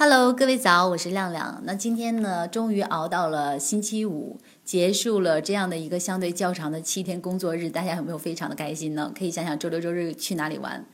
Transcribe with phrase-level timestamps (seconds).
[0.00, 1.60] Hello，各位早，我是亮亮。
[1.64, 9.12] 那今天呢，终于熬到了星期五，结束了这样的一个相对较长的七天工作日，大家有没有非常的开心呢？
[9.12, 10.86] 可以想想周六周日去哪里玩。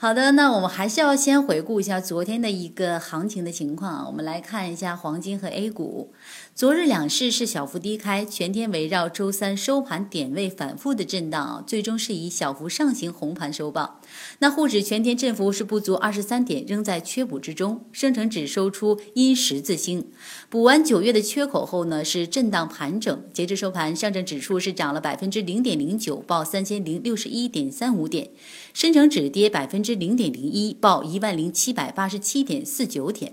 [0.00, 4.04] 好的，那我们还是要先回顾一下昨天的一个行情的情况啊。
[4.06, 6.12] 我们来看一下黄金和 A 股。
[6.54, 14.00] 昨日两市是小幅低开，全天围绕周三收盘点位反复的震荡啊，最终是以小幅上行红盘收报。
[14.38, 17.84] 那沪指全天振幅是不足二十三点，仍在缺补之中。
[17.90, 20.06] 深成指收出阴十字星，
[20.48, 23.24] 补完九月的缺口后呢，是震荡盘整。
[23.32, 28.28] 截至收盘，上证指数是涨了百分之零点零九，报三千零六十一点三五点；
[28.78, 33.32] 深成指跌百分之零点零一，报一万零七百八十七点四九点。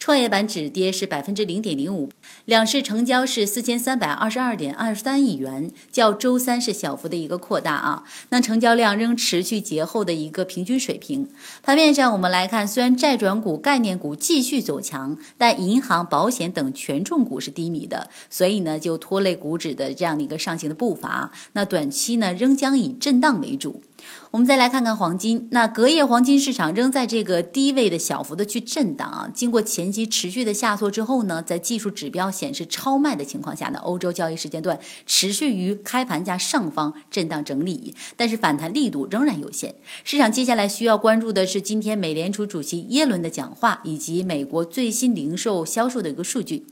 [0.00, 2.10] 创业板指跌是百分之零点零五，
[2.44, 8.02] 两市成交是四千三百二十二点二三亿元，较周三是小幅的一个扩大啊。
[8.30, 11.28] 那成交量仍持续节后的一个平均水平。
[11.62, 21.30] 盘面上我们来看，虽然债转股、概念股继续走强，但银行、保险等权重股是低迷的，所以呢就拖累股指的这样的一个上行的步伐。
[21.52, 23.82] 那短期呢仍将以震荡为主。
[24.30, 29.28] 我们再来看看黄金，那隔夜黄金市场仍在这个低位的小幅的去震荡啊。
[29.34, 39.74] 经过前期持续的下挫之后呢，在技术指标显示超卖的情况下呢，欧洲交易时间段持续于开盘价上方震荡整理，但是反弹力度仍然有限。
[40.04, 46.66] 市场接下来需要关注的是今天美联储主席耶伦的讲话以及美国最新零售销售的一个数据。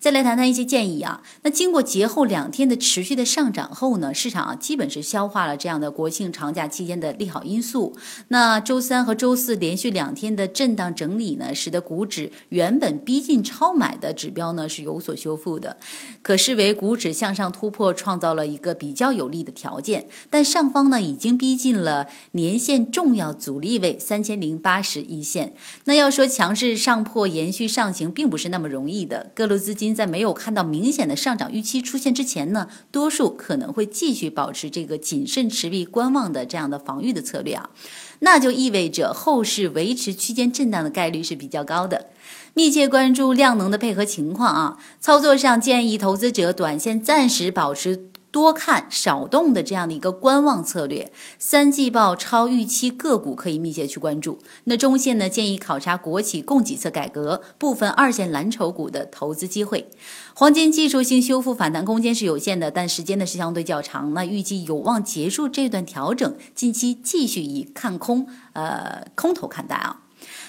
[0.00, 1.22] 再来谈谈一些建议啊。
[1.42, 7.96] 那经过节后两天的持续的上涨后呢，市场啊基本是消化了这样的国庆长假期间的利好因素。
[8.28, 15.76] 那周三和周四连续两天的震荡整理呢，使得股指原本逼近超买的指标呢是有所修复的，
[16.22, 20.06] 可视为股指向上突破创造了一个比较有利的条件。
[20.30, 25.54] 但上方呢已经逼近了年线重要阻力位三千零八十一线。
[25.86, 29.32] 那要说强势上破延续上行，并不是那么容易的。
[29.34, 29.87] 各路资金。
[29.94, 37.70] 在没有看到明显的上涨预期出现之前呢，多数可能会继续保持这个谨慎持币观望的这样的防御的策略啊，
[38.20, 42.06] 那就意味着后市维持区间震荡的概率是比较高的。
[42.54, 48.10] 密切关注量能的配合情况啊，操作上建议投资者短线暂时保持。
[48.30, 54.38] 多看少动的这样的一个观望策略，三季报超预期个股可以密切去关注。
[54.64, 59.88] 那中线呢，建议考察国企供给侧改革、部分二线蓝筹股的投资机会。
[60.34, 64.12] 黄金技术性修复反弹空间是有限的，但时间呢是相对较长。
[64.14, 70.02] 那预计有望结束这段调整，近期继续以看空，呃，空头看待啊。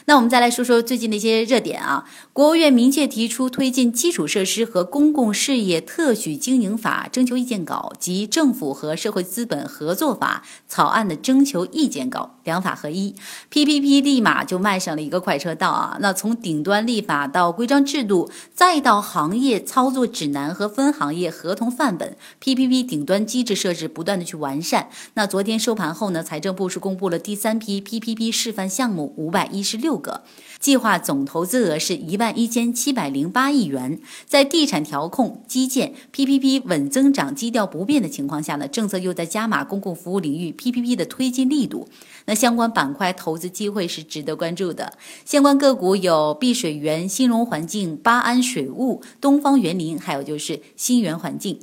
[0.06, 2.06] 那我们再来说说最近的一些热点啊。
[2.34, 13.16] 国务院明确提出推进基础设施和公共事业特许经营法征求意见稿及政府和社会资本合作法草案的征求意见稿，两法合一
[13.51, 15.97] ，PPP 立马就迈上了一个快车道啊。
[16.00, 24.90] 那从顶端立法到规章制度，再到行业操作指南和分行业合同范本，PPP 顶端机制设置不断的去完善。
[25.16, 30.00] 那昨天收盘后呢，财政部是公布了第三批 PPP 示范项目五百一十六。
[30.00, 30.24] 个
[30.59, 41.88] 计划总投资额是一万一千七百零八亿元，在地产调控、基建、PPP 稳增长基调不变的情况下呢，政策又在加码公共服务领域 PPP 的推进力度。
[42.25, 44.94] 那相关板块投资机会是值得关注的，
[45.25, 51.59] 相关个股有碧水源、新荣环境、巴安水务、东方园林，还有就是新源环境。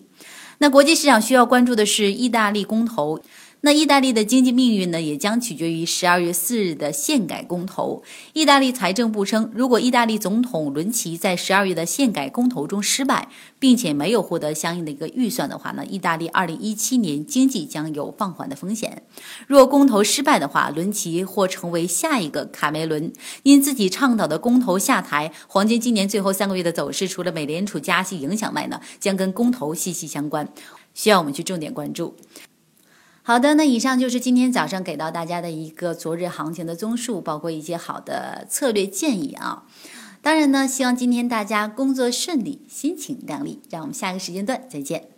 [0.58, 3.20] 那国际市场需要关注的是意大利公投。
[3.62, 8.02] 那意大利的经济命运呢，也将取决于十二月四日的宪改公投。
[8.32, 13.28] 意大利财政部称，如果意大利总统伦齐在十二月的宪改公投中失败，
[13.58, 19.02] 并且没有获得相应的一个预算的话呢，意大利二零一七年经济将有放缓的风险。
[19.48, 23.12] 若公投失败的话，伦齐或成为下一个卡梅伦。
[23.42, 30.48] 因自己倡导的公投下台，黄金今年最后三个月的走势，除了美联储加息影响外呢，将跟公投息息相关，
[30.94, 32.14] 需要我们去重点关注。
[33.28, 39.64] 好的，那以上就是今天早上给到大家的一个昨日行情的综述，包括一些好的策略建议啊。
[40.22, 43.60] 当然呢，希望今天大家工作顺利，心情亮丽。
[43.68, 45.15] 让我们下个时间段再见。